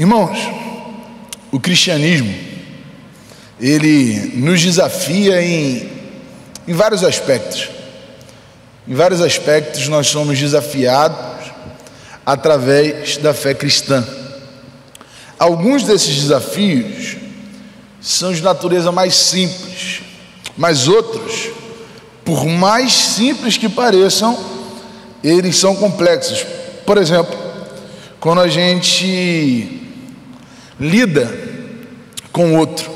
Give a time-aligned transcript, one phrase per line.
[0.00, 0.38] Irmãos,
[1.52, 2.34] o cristianismo,
[3.60, 5.90] ele nos desafia em,
[6.66, 7.68] em vários aspectos.
[8.88, 11.52] Em vários aspectos nós somos desafiados
[12.24, 14.02] através da fé cristã.
[15.38, 17.18] Alguns desses desafios
[18.00, 20.00] são de natureza mais simples,
[20.56, 21.50] mas outros,
[22.24, 24.34] por mais simples que pareçam,
[25.22, 26.46] eles são complexos.
[26.86, 27.36] Por exemplo,
[28.18, 29.89] quando a gente
[30.80, 31.30] lida
[32.32, 32.90] com outro,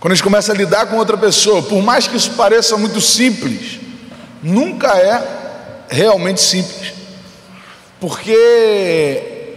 [0.00, 3.00] quando a gente começa a lidar com outra pessoa, por mais que isso pareça muito
[3.00, 3.80] simples,
[4.42, 6.92] nunca é realmente simples,
[8.00, 9.54] porque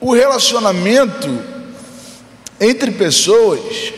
[0.00, 1.40] o relacionamento
[2.60, 3.92] entre pessoas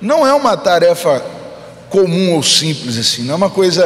[0.00, 1.24] não é uma tarefa
[1.88, 3.84] comum ou simples assim, não é uma coisa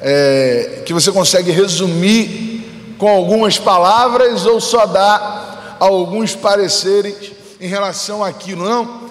[0.00, 5.33] é, que você consegue resumir com algumas palavras ou só dar
[5.84, 9.04] alguns pareceres em relação àquilo, não.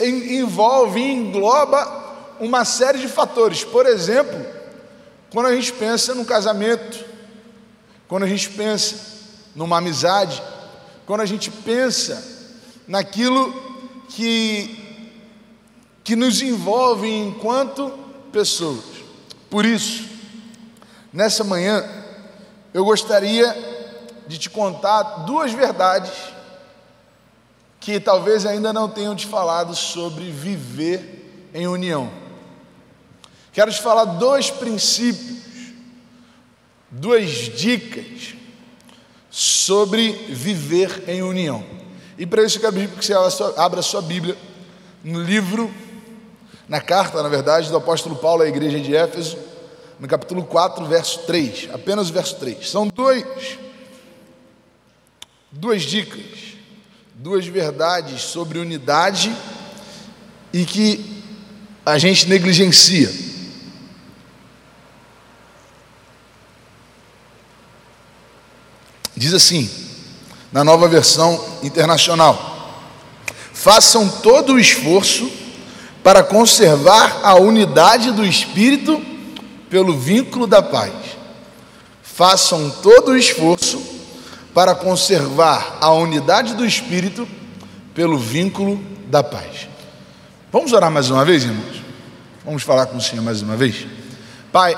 [0.00, 2.02] Envolve e engloba
[2.40, 3.64] uma série de fatores.
[3.64, 4.38] Por exemplo,
[5.32, 7.04] quando a gente pensa no casamento,
[8.08, 8.96] quando a gente pensa
[9.54, 10.42] numa amizade,
[11.06, 12.22] quando a gente pensa
[12.86, 13.52] naquilo
[14.08, 15.08] que,
[16.04, 17.92] que nos envolve enquanto
[18.30, 18.84] pessoas.
[19.48, 20.04] Por isso,
[21.12, 21.84] nessa manhã,
[22.74, 23.71] eu gostaria
[24.32, 26.10] de te contar duas verdades
[27.78, 32.10] que talvez ainda não tenham te falado sobre viver em união.
[33.52, 35.74] Quero te falar dois princípios,
[36.90, 38.34] duas dicas
[39.30, 41.62] sobre viver em união.
[42.16, 43.12] E para isso eu quero que você
[43.58, 44.34] abra a sua Bíblia
[45.04, 45.70] no livro,
[46.66, 49.36] na carta, na verdade, do apóstolo Paulo à igreja de Éfeso,
[50.00, 52.70] no capítulo 4, verso 3, apenas o verso 3.
[52.70, 53.26] São dois,
[55.62, 56.24] duas dicas,
[57.14, 59.32] duas verdades sobre unidade
[60.52, 61.22] e que
[61.86, 63.08] a gente negligencia.
[69.16, 69.70] Diz assim:
[70.50, 72.82] na nova versão internacional.
[73.54, 75.30] Façam todo o esforço
[76.02, 79.00] para conservar a unidade do espírito
[79.70, 80.92] pelo vínculo da paz.
[82.02, 83.91] Façam todo o esforço
[84.54, 87.26] para conservar a unidade do espírito
[87.94, 89.68] pelo vínculo da paz.
[90.50, 91.82] Vamos orar mais uma vez, irmãos?
[92.44, 93.86] Vamos falar com o Senhor mais uma vez?
[94.52, 94.76] Pai,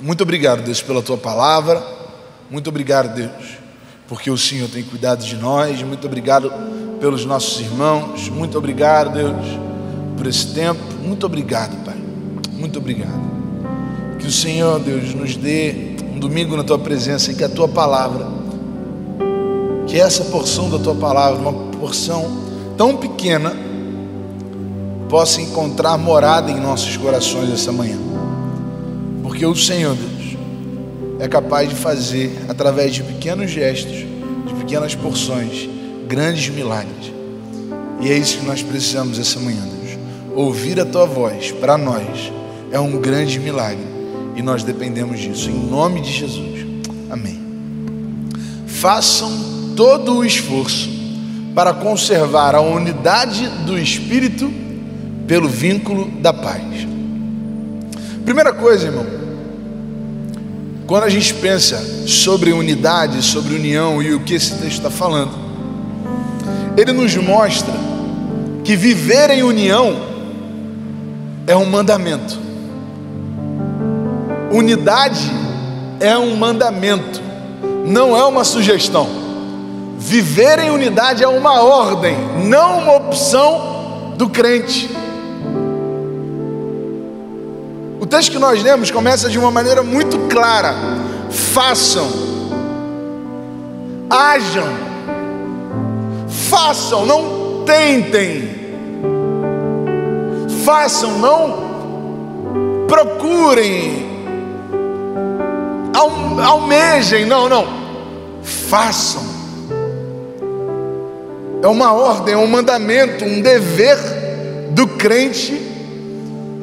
[0.00, 1.80] muito obrigado, Deus, pela tua palavra.
[2.50, 3.58] Muito obrigado, Deus,
[4.08, 5.82] porque o Senhor tem cuidado de nós.
[5.82, 6.50] Muito obrigado
[7.00, 8.28] pelos nossos irmãos.
[8.28, 9.46] Muito obrigado, Deus,
[10.16, 10.80] por esse tempo.
[11.02, 11.96] Muito obrigado, Pai.
[12.52, 13.30] Muito obrigado.
[14.18, 17.68] Que o Senhor, Deus, nos dê um domingo na tua presença e que a tua
[17.68, 18.26] palavra,
[19.90, 22.24] que essa porção da tua palavra, uma porção
[22.76, 23.52] tão pequena,
[25.08, 27.98] possa encontrar morada em nossos corações essa manhã.
[29.20, 30.36] Porque o Senhor, Deus,
[31.18, 34.06] é capaz de fazer, através de pequenos gestos,
[34.46, 35.68] de pequenas porções,
[36.06, 37.12] grandes milagres.
[38.00, 39.98] E é isso que nós precisamos essa manhã, Deus.
[40.36, 42.32] Ouvir a tua voz para nós
[42.70, 43.84] é um grande milagre
[44.36, 45.50] e nós dependemos disso.
[45.50, 46.64] Em nome de Jesus.
[47.10, 47.40] Amém.
[48.68, 50.90] Façam todo o esforço
[51.54, 54.52] para conservar a unidade do Espírito
[55.26, 56.62] pelo vínculo da paz.
[58.22, 59.06] Primeira coisa, irmão,
[60.86, 65.32] quando a gente pensa sobre unidade, sobre união e o que esse texto está falando,
[66.76, 67.72] ele nos mostra
[68.62, 69.96] que viver em união
[71.46, 72.38] é um mandamento.
[74.52, 75.30] Unidade
[76.00, 77.22] é um mandamento,
[77.86, 79.19] não é uma sugestão.
[80.02, 82.16] Viver em unidade é uma ordem,
[82.46, 84.90] não uma opção do crente.
[88.00, 90.74] O texto que nós lemos começa de uma maneira muito clara:
[91.28, 92.10] façam,
[94.08, 94.68] hajam,
[96.48, 98.72] façam, não tentem,
[100.64, 104.26] façam, não procurem,
[106.42, 107.66] almejem, não, não,
[108.42, 109.29] façam.
[111.62, 113.98] É uma ordem, é um mandamento, um dever
[114.70, 115.52] do crente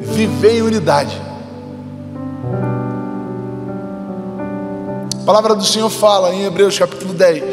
[0.00, 1.16] viver em unidade.
[5.14, 7.44] A palavra do Senhor fala em Hebreus capítulo 10,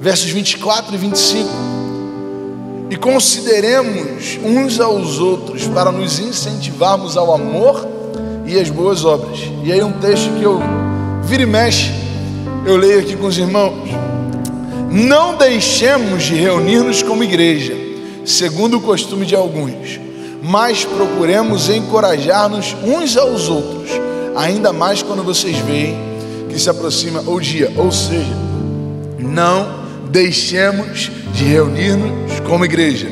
[0.00, 1.48] versos 24 e 25.
[2.90, 7.86] E consideremos uns aos outros para nos incentivarmos ao amor
[8.46, 9.38] e às boas obras.
[9.62, 10.60] E aí um texto que eu
[11.22, 11.92] vira e mexe,
[12.66, 13.88] eu leio aqui com os irmãos.
[14.90, 17.74] Não deixemos de reunir-nos como igreja,
[18.24, 20.00] segundo o costume de alguns,
[20.42, 23.90] mas procuremos encorajar-nos uns aos outros,
[24.34, 25.94] ainda mais quando vocês veem
[26.48, 27.70] que se aproxima o dia.
[27.76, 28.34] Ou seja,
[29.18, 33.08] não deixemos de reunir-nos como igreja.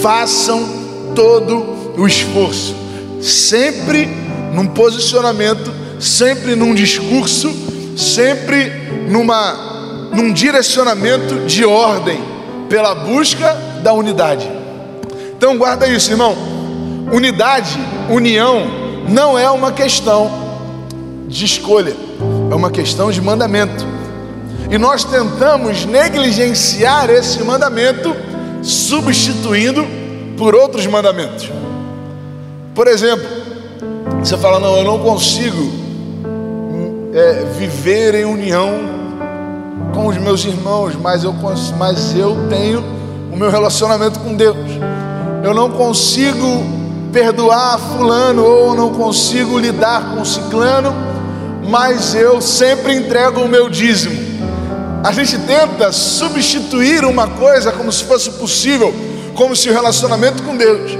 [0.00, 0.66] Façam
[1.14, 1.66] todo
[1.98, 2.74] o esforço,
[3.20, 4.08] sempre
[4.54, 5.70] num posicionamento,
[6.00, 7.52] sempre num discurso,
[7.94, 8.72] sempre
[9.10, 9.73] numa
[10.14, 12.22] num direcionamento de ordem
[12.68, 14.50] pela busca da unidade.
[15.36, 16.34] Então guarda isso, irmão.
[17.12, 17.78] Unidade,
[18.08, 18.66] união
[19.08, 20.30] não é uma questão
[21.28, 21.94] de escolha,
[22.50, 23.84] é uma questão de mandamento.
[24.70, 28.14] E nós tentamos negligenciar esse mandamento
[28.62, 29.86] substituindo
[30.38, 31.50] por outros mandamentos.
[32.74, 33.26] Por exemplo,
[34.20, 35.70] você fala: Não, eu não consigo
[37.12, 39.03] é, viver em união
[39.94, 41.32] com os meus irmãos, mas eu,
[41.78, 42.84] mas eu tenho
[43.32, 44.56] o meu relacionamento com Deus.
[45.42, 46.46] Eu não consigo
[47.12, 50.92] perdoar Fulano ou não consigo lidar com Ciclano,
[51.68, 54.34] mas eu sempre entrego o meu dízimo.
[55.04, 58.92] A gente tenta substituir uma coisa como se fosse possível,
[59.34, 60.92] como se o relacionamento com Deus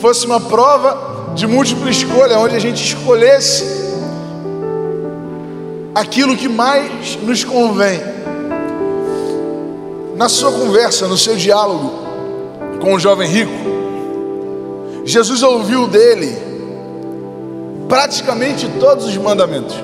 [0.00, 3.80] fosse uma prova de múltipla escolha, onde a gente escolhesse
[5.94, 8.19] aquilo que mais nos convém.
[10.20, 11.90] Na sua conversa, no seu diálogo
[12.78, 13.50] com o jovem rico,
[15.02, 16.36] Jesus ouviu dele
[17.88, 19.74] praticamente todos os mandamentos.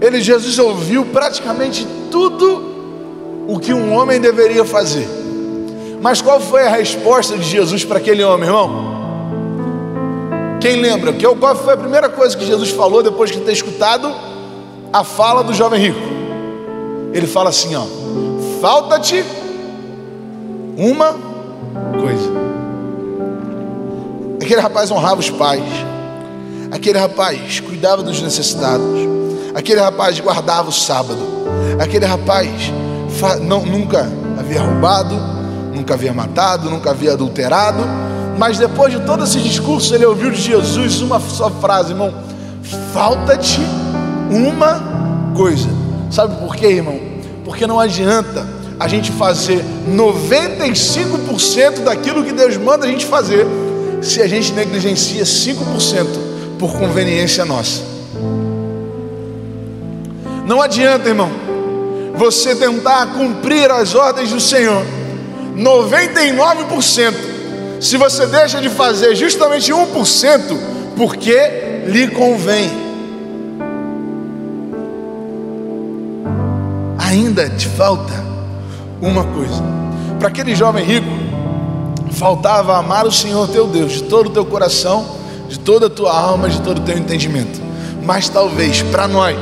[0.00, 5.06] Ele, Jesus, ouviu praticamente tudo o que um homem deveria fazer.
[6.00, 8.70] Mas qual foi a resposta de Jesus para aquele homem, irmão?
[10.62, 11.12] Quem lembra?
[11.12, 14.10] Qual foi a primeira coisa que Jesus falou depois de ter escutado
[14.90, 16.11] a fala do jovem rico?
[17.12, 17.84] Ele fala assim: ó,
[18.60, 19.24] falta-te
[20.76, 21.14] uma
[22.00, 22.42] coisa.
[24.40, 25.64] Aquele rapaz honrava os pais,
[26.70, 29.12] aquele rapaz cuidava dos necessitados,
[29.54, 31.20] Aquele rapaz guardava o sábado.
[31.78, 32.72] Aquele rapaz
[33.42, 34.08] não, nunca
[34.38, 35.14] havia roubado,
[35.74, 37.82] nunca havia matado, nunca havia adulterado.
[38.38, 42.12] Mas depois de todo esse discurso, ele ouviu de Jesus uma só frase, irmão:
[42.92, 43.60] falta-te
[44.30, 44.82] uma
[45.36, 45.81] coisa.
[46.12, 47.00] Sabe por quê, irmão?
[47.42, 48.46] Porque não adianta
[48.78, 53.46] a gente fazer 95% daquilo que Deus manda a gente fazer,
[54.02, 56.06] se a gente negligencia 5%
[56.58, 57.80] por conveniência nossa.
[60.46, 61.30] Não adianta, irmão,
[62.14, 64.84] você tentar cumprir as ordens do Senhor,
[65.56, 67.14] 99%,
[67.80, 70.58] se você deixa de fazer justamente 1%,
[70.94, 72.91] porque lhe convém.
[77.12, 78.14] Ainda te falta
[78.98, 79.62] uma coisa.
[80.18, 81.06] Para aquele jovem rico,
[82.12, 85.04] faltava amar o Senhor teu Deus de todo o teu coração,
[85.46, 87.60] de toda a tua alma, de todo o teu entendimento.
[88.02, 89.36] Mas talvez para nós,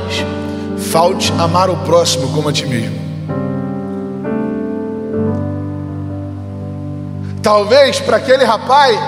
[0.90, 2.98] falte amar o próximo como a ti mesmo.
[7.40, 8.98] Talvez para aquele rapaz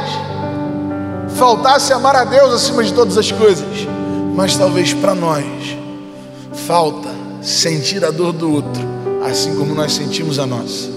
[1.30, 3.88] faltasse amar a Deus acima de todas as coisas,
[4.36, 5.44] mas talvez para nós
[6.52, 7.11] falta
[7.42, 8.82] sentir a dor do outro,
[9.28, 10.88] assim como nós sentimos a nossa.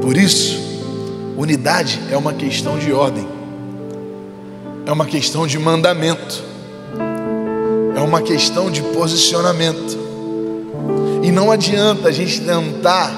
[0.00, 0.58] Por isso,
[1.36, 3.26] unidade é uma questão de ordem,
[4.86, 6.52] é uma questão de mandamento
[7.96, 9.98] é uma questão de posicionamento.
[11.22, 13.12] E não adianta a gente tentar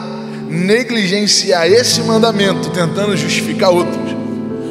[0.48, 4.14] negligenciar esse mandamento tentando justificar outros.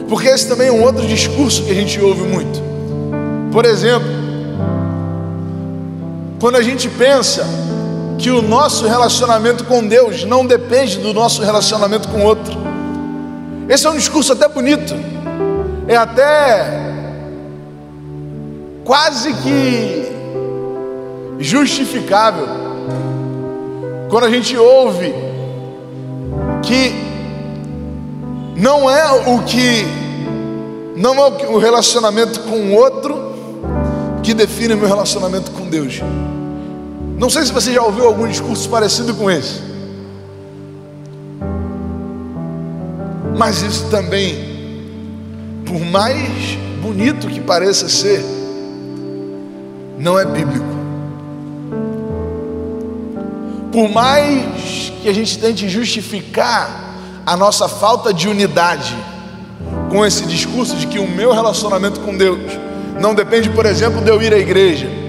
[0.08, 2.62] Porque esse também é um outro discurso que a gente ouve muito.
[3.52, 4.08] Por exemplo,
[6.44, 7.48] quando a gente pensa
[8.20, 12.54] que o nosso relacionamento com Deus não depende do nosso relacionamento com outro.
[13.70, 14.94] Esse é um discurso até bonito.
[15.88, 16.68] É até
[18.84, 20.12] quase que
[21.40, 22.46] justificável.
[24.10, 25.16] Quando a gente ouve
[26.62, 26.94] que
[28.58, 29.86] não é o que
[30.98, 33.32] não é o relacionamento com o outro
[34.22, 36.02] que define o meu relacionamento com Deus.
[37.24, 39.62] Não sei se você já ouviu algum discurso parecido com esse.
[43.38, 44.36] Mas isso também,
[45.66, 48.22] por mais bonito que pareça ser,
[49.98, 50.66] não é bíblico.
[53.72, 56.94] Por mais que a gente tente justificar
[57.26, 58.94] a nossa falta de unidade
[59.90, 62.52] com esse discurso de que o meu relacionamento com Deus
[63.00, 65.03] não depende, por exemplo, de eu ir à igreja,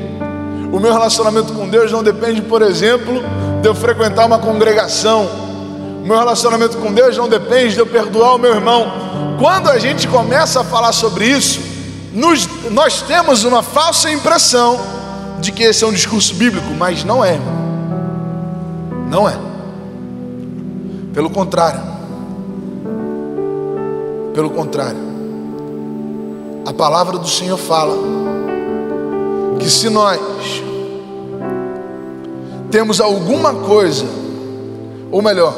[0.74, 3.22] O meu relacionamento com Deus não depende, por exemplo,
[3.62, 5.24] de eu frequentar uma congregação.
[6.02, 8.92] O meu relacionamento com Deus não depende de eu perdoar o meu irmão.
[9.38, 11.60] Quando a gente começa a falar sobre isso,
[12.12, 14.80] nos, nós temos uma falsa impressão
[15.38, 17.38] de que esse é um discurso bíblico, mas não é.
[19.08, 19.38] Não é.
[21.12, 21.82] Pelo contrário.
[24.34, 24.98] Pelo contrário.
[26.66, 27.94] A palavra do Senhor fala
[29.58, 30.20] que se nós
[32.70, 34.04] temos alguma coisa,
[35.10, 35.54] ou melhor,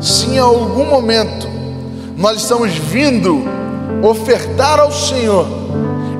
[0.00, 1.48] se em algum momento
[2.16, 3.44] nós estamos vindo
[4.02, 5.46] ofertar ao Senhor,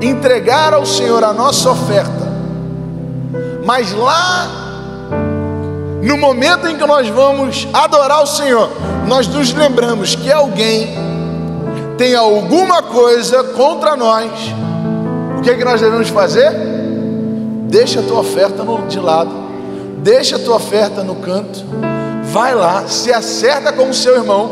[0.00, 2.29] entregar ao Senhor a nossa oferta,
[3.65, 4.67] mas lá
[6.03, 8.71] no momento em que nós vamos adorar o Senhor,
[9.07, 10.88] nós nos lembramos que alguém
[11.97, 14.31] tem alguma coisa contra nós.
[15.38, 16.50] O que é que nós devemos fazer?
[17.68, 19.30] Deixa a tua oferta de lado,
[19.99, 21.64] deixa a tua oferta no canto,
[22.25, 24.50] vai lá, se acerta com o seu irmão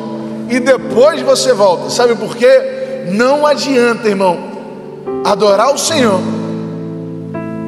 [0.49, 1.91] e depois você volta.
[1.91, 3.07] Sabe por quê?
[3.11, 4.39] Não adianta, irmão,
[5.25, 6.21] adorar o Senhor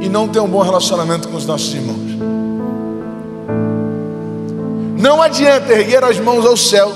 [0.00, 1.98] e não ter um bom relacionamento com os nossos irmãos.
[4.96, 6.94] Não adianta erguer as mãos aos céus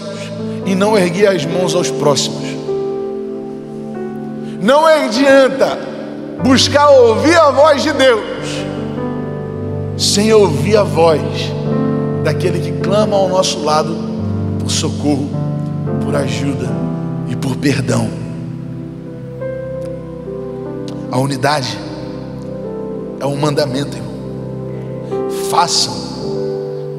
[0.64, 2.45] e não erguer as mãos aos próximos.
[4.61, 5.92] Não adianta
[6.45, 8.23] buscar ouvir a voz de Deus
[9.97, 11.21] sem ouvir a voz
[12.25, 13.97] daquele que clama ao nosso lado
[14.59, 15.29] por socorro,
[16.05, 16.69] por ajuda
[17.29, 18.09] e por perdão.
[21.11, 21.79] A unidade
[23.21, 24.12] é um mandamento, irmão.
[25.51, 25.93] Façam,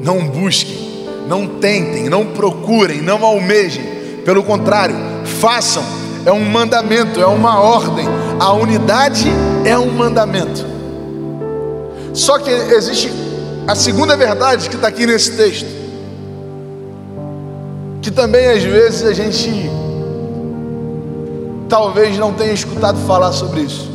[0.00, 0.84] não busquem
[1.28, 3.84] não tentem, não procurem, não almejem.
[4.24, 4.96] Pelo contrário,
[5.40, 5.82] façam.
[6.26, 8.06] É um mandamento, é uma ordem.
[8.40, 9.28] A unidade
[9.64, 10.64] é um mandamento.
[12.14, 13.12] Só que existe
[13.66, 15.66] a segunda verdade que está aqui nesse texto,
[18.00, 19.70] que também às vezes a gente
[21.68, 23.90] talvez não tenha escutado falar sobre isso.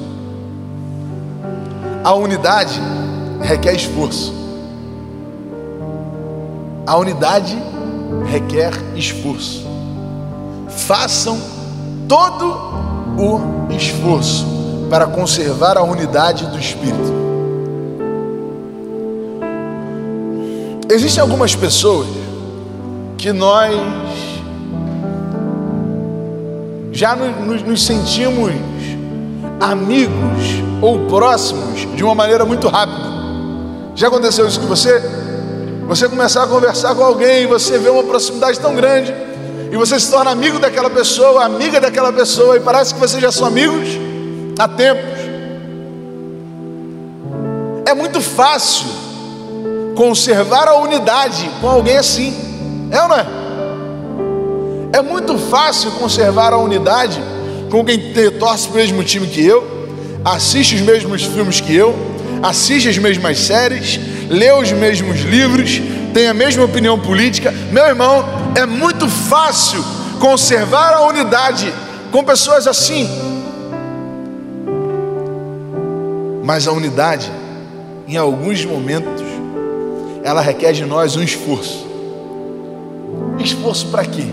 [2.04, 2.80] A unidade
[3.42, 4.34] requer esforço.
[6.86, 7.58] A unidade
[8.26, 9.66] requer esforço.
[10.68, 11.40] Façam
[12.10, 12.46] todo
[13.20, 14.44] o esforço
[14.90, 17.20] para conservar a unidade do Espírito.
[20.90, 22.08] Existem algumas pessoas
[23.16, 23.76] que nós
[26.92, 28.54] já nos, sentimos
[29.60, 33.08] amigos ou próximos de uma maneira muito rápida.
[33.94, 35.00] Já aconteceu isso com você?
[35.88, 39.14] Você começar a conversar com alguém, você vê uma proximidade tão grande,
[39.72, 43.32] e você se torna amigo daquela pessoa, amiga daquela pessoa, e parece que vocês já
[43.32, 43.88] são amigos
[44.58, 45.20] há tempos.
[47.86, 48.88] É muito fácil
[49.96, 52.34] conservar a unidade com alguém assim,
[52.92, 53.26] é ou não é?
[54.94, 57.22] É muito fácil conservar a unidade
[57.70, 59.88] com quem torce para o mesmo time que eu,
[60.26, 61.96] assiste os mesmos filmes que eu,
[62.42, 64.00] assiste as mesmas séries,
[64.30, 65.82] lê os mesmos livros,
[66.14, 67.54] tem a mesma opinião política.
[67.72, 68.26] Meu irmão,
[68.56, 69.84] é muito fácil
[70.20, 71.74] conservar a unidade
[72.12, 73.08] com pessoas assim.
[76.44, 77.32] Mas a unidade,
[78.08, 79.24] em alguns momentos,
[80.24, 81.88] ela requer de nós um esforço.
[83.40, 84.26] Esforço para quê?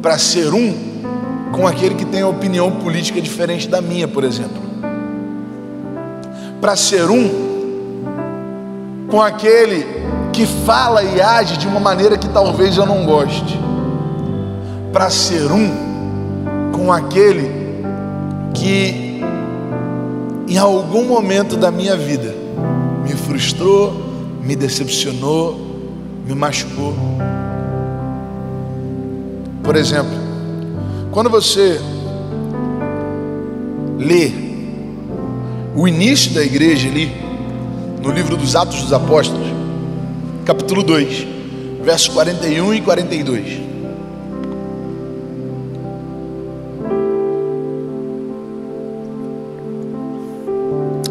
[0.00, 0.88] Para ser um
[1.52, 4.62] com aquele que tem opinião política diferente da minha, por exemplo.
[6.60, 7.48] Para ser um
[9.08, 9.97] com aquele
[10.32, 13.58] que fala e age de uma maneira que talvez eu não goste,
[14.92, 15.88] para ser um
[16.72, 17.50] com aquele
[18.54, 19.20] que
[20.48, 22.34] em algum momento da minha vida
[23.04, 23.92] me frustrou,
[24.42, 25.58] me decepcionou,
[26.26, 26.94] me machucou.
[29.62, 30.12] Por exemplo,
[31.10, 31.80] quando você
[33.98, 34.32] lê
[35.76, 37.12] o início da igreja ali,
[38.02, 39.37] no livro dos Atos dos Apóstolos,
[40.48, 41.26] capítulo 2,
[41.82, 43.60] versos 41 e 42.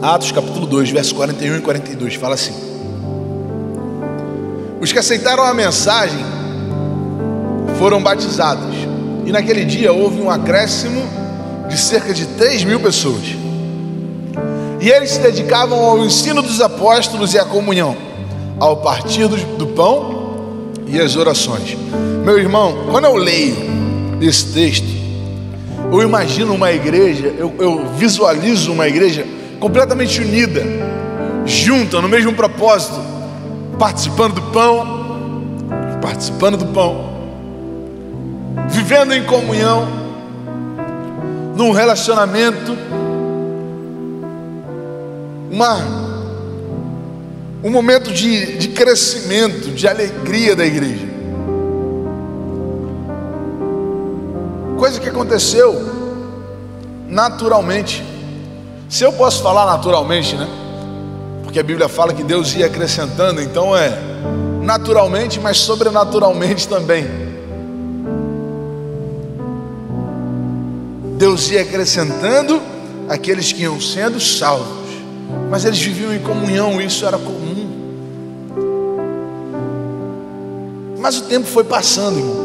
[0.02, 2.52] Atos capítulo 2, versos 41 e 42, fala assim:
[4.82, 6.26] Os que aceitaram a mensagem
[7.78, 8.76] foram batizados,
[9.24, 11.04] e naquele dia houve um acréscimo
[11.70, 13.36] de cerca de 3 mil pessoas.
[14.82, 18.07] E eles se dedicavam ao ensino dos apóstolos e à comunhão,
[18.60, 21.78] ao partir do pão e às orações.
[22.24, 23.56] Meu irmão, quando eu leio
[24.22, 24.88] esse texto,
[25.92, 29.26] eu imagino uma igreja, eu, eu visualizo uma igreja
[29.60, 30.64] completamente unida,
[31.46, 33.00] junta, no mesmo propósito,
[33.80, 34.98] participando do pão,
[36.02, 37.10] participando do pão,
[38.70, 39.88] vivendo em comunhão,
[41.56, 42.78] num relacionamento,
[45.50, 46.07] uma,
[47.68, 51.06] um momento de, de crescimento, de alegria da igreja.
[54.80, 55.76] Coisa que aconteceu
[57.10, 58.02] naturalmente.
[58.88, 60.48] Se eu posso falar naturalmente, né?
[61.44, 64.00] Porque a Bíblia fala que Deus ia acrescentando, então é
[64.64, 67.06] naturalmente, mas sobrenaturalmente também.
[71.18, 72.62] Deus ia acrescentando
[73.10, 74.88] aqueles que iam sendo salvos,
[75.50, 77.47] mas eles viviam em comunhão, isso era comum.
[81.08, 82.36] Mas o tempo foi passando, irmão.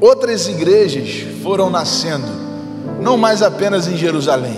[0.00, 2.28] Outras igrejas foram nascendo,
[3.00, 4.56] não mais apenas em Jerusalém.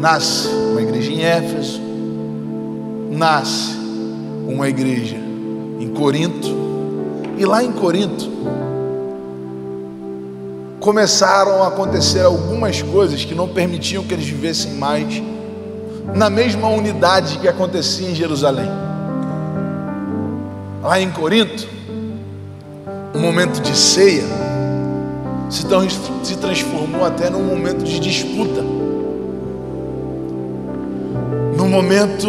[0.00, 1.80] Nasce uma igreja em Éfeso,
[3.12, 3.76] nasce
[4.48, 5.14] uma igreja
[5.78, 6.48] em Corinto,
[7.38, 8.28] e lá em Corinto
[10.80, 15.22] começaram a acontecer algumas coisas que não permitiam que eles vivessem mais
[16.12, 18.89] na mesma unidade que acontecia em Jerusalém.
[20.82, 21.68] Lá em Corinto,
[23.14, 24.24] um momento de ceia
[25.50, 25.66] se,
[26.38, 28.62] transformou até num momento de disputa,
[31.54, 32.28] num momento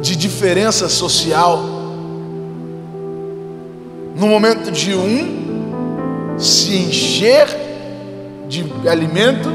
[0.00, 1.58] de diferença social,
[4.16, 7.48] num momento de um se encher
[8.48, 9.50] de alimento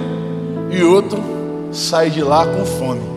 [0.69, 1.23] e outro
[1.71, 3.14] sai de lá com fome.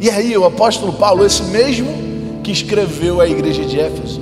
[0.00, 4.20] E aí o apóstolo Paulo, esse mesmo que escreveu a igreja de Éfeso,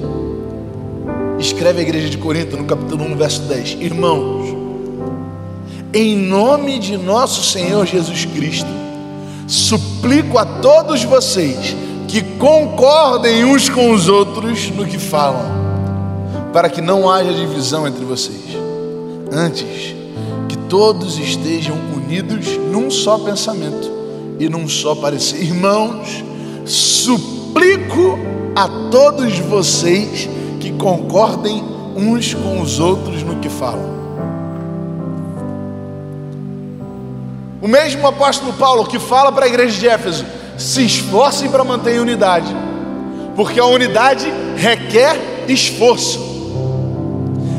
[1.39, 4.57] escreve a igreja de Corinto no capítulo 1, verso 10: Irmãos,
[5.93, 8.71] em nome de nosso Senhor Jesus Cristo,
[9.47, 11.77] suplico a todos vocês
[12.09, 15.45] que concordem uns com os outros no que falam,
[16.55, 18.57] para que não haja divisão entre vocês.
[19.31, 19.95] Antes,
[20.49, 23.96] que todos estejam unidos num só pensamento
[24.39, 25.43] e num só parecer.
[25.43, 26.25] Irmãos,
[26.65, 28.19] suplico
[28.55, 30.29] a todos vocês
[30.61, 31.63] que concordem
[31.97, 33.97] uns com os outros no que falam.
[37.61, 40.25] O mesmo apóstolo Paulo que fala para a igreja de Éfeso:
[40.57, 42.55] se esforcem para manter a unidade,
[43.35, 46.25] porque a unidade requer esforço.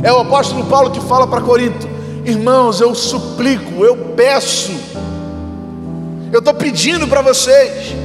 [0.03, 1.87] É o apóstolo Paulo que fala para Corinto:
[2.23, 4.71] irmãos, eu suplico, eu peço,
[6.31, 7.95] eu estou pedindo para vocês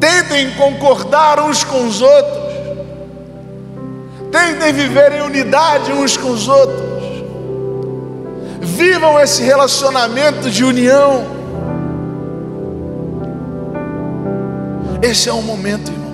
[0.00, 2.50] Tentem concordar uns com os outros.
[4.32, 6.80] Tentem viver em unidade uns com os outros.
[8.62, 11.26] Vivam esse relacionamento de união.
[15.02, 16.10] Esse é o momento, irmão.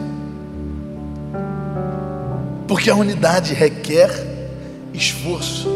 [2.66, 4.10] Porque a unidade requer
[4.92, 5.68] esforço.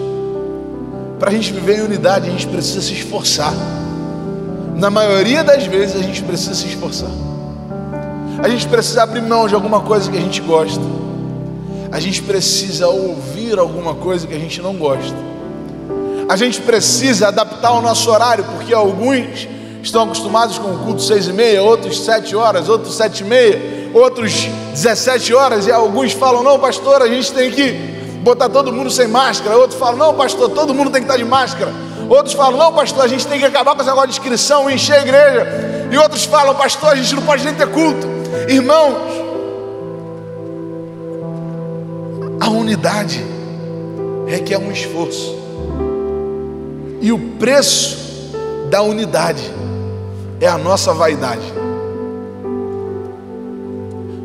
[1.20, 3.54] Para a gente viver em unidade, a gente precisa se esforçar.
[4.80, 7.10] Na maioria das vezes, a gente precisa se esforçar.
[8.42, 10.80] A gente precisa abrir mão de alguma coisa que a gente gosta.
[11.92, 15.14] A gente precisa ouvir alguma coisa que a gente não gosta.
[16.26, 19.46] A gente precisa adaptar o nosso horário, porque alguns
[19.82, 23.90] estão acostumados com o culto seis e meia, outros sete horas, outros sete e meia,
[23.92, 27.72] outros 17 horas, e alguns falam, não, pastor, a gente tem que
[28.22, 29.58] botar todo mundo sem máscara.
[29.58, 31.89] Outros falam, não, pastor, todo mundo tem que estar de máscara.
[32.10, 34.96] Outros falam, não, pastor, a gente tem que acabar com esse negócio de inscrição, encher
[34.96, 35.46] a igreja.
[35.92, 38.04] E outros falam, pastor, a gente não pode nem ter culto.
[38.48, 38.96] Irmãos,
[42.40, 43.24] a unidade
[44.26, 45.38] requer um esforço,
[47.00, 47.96] e o preço
[48.68, 49.48] da unidade
[50.40, 51.54] é a nossa vaidade.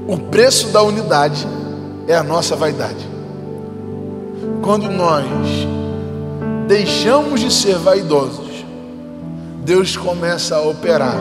[0.07, 1.47] O preço da unidade
[2.07, 3.07] é a nossa vaidade.
[4.63, 5.25] Quando nós
[6.67, 8.65] deixamos de ser vaidosos,
[9.63, 11.17] Deus começa a operar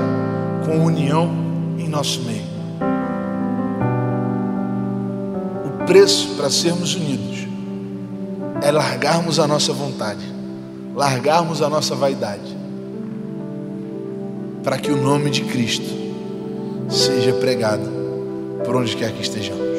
[0.64, 1.30] com união
[1.78, 2.44] em nosso meio.
[5.86, 7.46] preço para sermos unidos
[8.62, 10.24] é largarmos a nossa vontade,
[10.94, 12.56] largarmos a nossa vaidade,
[14.62, 15.86] para que o nome de Cristo
[16.88, 17.88] seja pregado
[18.64, 19.73] por onde quer que estejamos.